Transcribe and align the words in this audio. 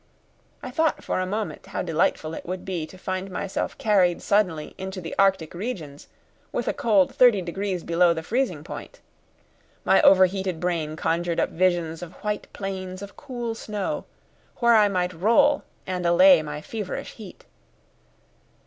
I 0.63 0.71
thought 0.71 1.03
for 1.03 1.19
a 1.19 1.27
moment 1.27 1.67
how 1.67 1.83
delightful 1.83 2.33
it 2.33 2.43
would 2.47 2.65
be 2.65 2.87
to 2.87 2.97
find 2.97 3.29
myself 3.29 3.77
carried 3.77 4.19
suddenly 4.23 4.73
into 4.79 4.99
the 4.99 5.13
arctic 5.19 5.53
regions, 5.53 6.07
with 6.51 6.67
a 6.67 6.73
cold 6.73 7.15
30° 7.15 7.85
below 7.85 8.11
the 8.11 8.23
freezing 8.23 8.63
point. 8.63 8.99
My 9.85 10.01
overheated 10.01 10.59
brain 10.59 10.95
conjured 10.95 11.39
up 11.39 11.49
visions 11.51 12.01
of 12.01 12.13
white 12.23 12.51
plains 12.51 13.03
of 13.03 13.15
cool 13.15 13.53
snow, 13.53 14.05
where 14.57 14.73
I 14.75 14.87
might 14.87 15.13
roll 15.13 15.61
and 15.85 16.03
allay 16.03 16.41
my 16.41 16.61
feverish 16.61 17.11
heat. 17.13 17.45